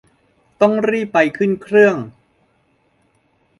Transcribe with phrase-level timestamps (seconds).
[0.61, 1.95] ต้องรีบไปขึ้นเครื่อง